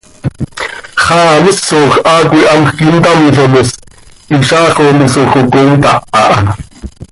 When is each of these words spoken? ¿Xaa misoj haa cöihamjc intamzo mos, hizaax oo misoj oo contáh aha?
¿Xaa 1.03 1.33
misoj 1.45 1.89
haa 2.05 2.21
cöihamjc 2.31 2.79
intamzo 2.93 3.43
mos, 3.53 3.69
hizaax 4.31 4.73
oo 4.83 4.91
misoj 4.99 5.25
oo 5.27 5.31
contáh 5.33 6.03
aha? 6.21 6.41